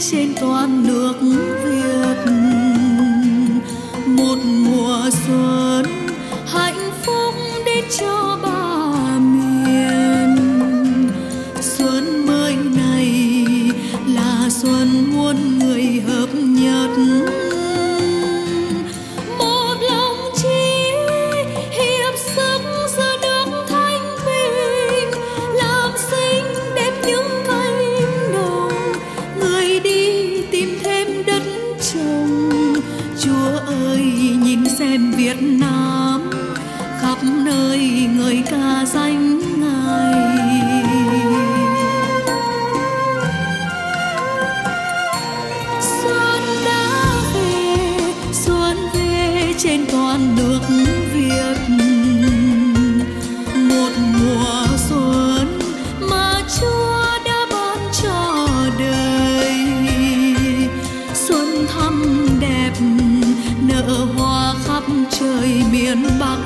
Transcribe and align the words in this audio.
trên 0.00 0.34
toàn 0.40 0.86
nước 0.86 1.14
Việt. 1.64 2.32
Một 4.06 4.38
mùa 4.44 5.10
xuân 5.26 5.84
hạnh 6.46 6.90
phúc 7.02 7.34
đến 7.66 7.84
cho 7.98 8.38
ba 8.42 9.18
miền. 9.18 10.36
Xuân 11.60 12.26
mới 12.26 12.56
này 12.76 13.34
là 14.14 14.48
xuân 14.50 15.10
muôn 15.14 15.58
người 15.58 16.02
hợp 16.06 16.28
nhất. 16.34 16.90
em 34.98 35.10
Việt 35.10 35.42
Nam, 35.42 36.30
khắp 37.00 37.18
nơi 37.22 38.08
người 38.16 38.42
ca 38.50 38.84
danh 38.86 39.40
ngài. 39.60 40.14
Xuân 45.80 46.42
đã 46.64 47.12
về, 47.34 47.98
xuân 48.32 48.76
về 48.94 49.54
trên 49.58 49.86
toàn 49.92 50.36
nước 50.36 50.60
Việt. 51.14 51.74
Một 53.54 53.92
mùa 54.20 54.66
xuân 54.88 55.58
mà 56.10 56.42
Chúa 56.60 57.04
đã 57.24 57.46
ban 57.50 57.78
cho 58.02 58.46
đời. 58.78 59.54
Xuân 61.14 61.66
thắm 61.68 62.26
đẹp 62.40 62.72
nở 63.68 64.06
hoa 64.16 64.54
khắp 64.64 64.82
trời 65.10 65.62
miền 65.72 66.06
Bắc. 66.20 66.38